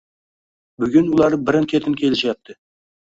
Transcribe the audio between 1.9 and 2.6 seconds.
kelishyapti